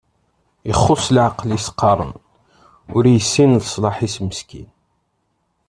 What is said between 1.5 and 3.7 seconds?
i as-qqaren, ur yessin